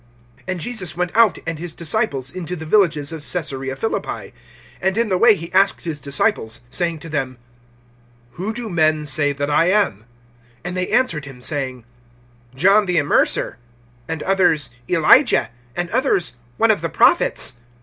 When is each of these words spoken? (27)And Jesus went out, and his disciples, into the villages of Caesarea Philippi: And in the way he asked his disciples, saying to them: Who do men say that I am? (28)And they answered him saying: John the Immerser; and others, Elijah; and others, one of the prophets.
(27)And 0.47 0.57
Jesus 0.57 0.97
went 0.97 1.15
out, 1.15 1.37
and 1.45 1.59
his 1.59 1.75
disciples, 1.75 2.31
into 2.33 2.55
the 2.55 2.65
villages 2.65 3.11
of 3.11 3.23
Caesarea 3.23 3.75
Philippi: 3.75 4.33
And 4.81 4.97
in 4.97 5.09
the 5.09 5.17
way 5.19 5.35
he 5.35 5.53
asked 5.53 5.81
his 5.83 5.99
disciples, 5.99 6.61
saying 6.71 6.97
to 7.01 7.07
them: 7.09 7.37
Who 8.31 8.51
do 8.51 8.67
men 8.67 9.05
say 9.05 9.31
that 9.31 9.51
I 9.51 9.69
am? 9.69 10.05
(28)And 10.65 10.73
they 10.73 10.87
answered 10.89 11.25
him 11.25 11.39
saying: 11.43 11.83
John 12.55 12.87
the 12.87 12.97
Immerser; 12.97 13.57
and 14.07 14.23
others, 14.23 14.71
Elijah; 14.89 15.51
and 15.75 15.87
others, 15.91 16.33
one 16.57 16.71
of 16.71 16.81
the 16.81 16.89
prophets. 16.89 17.53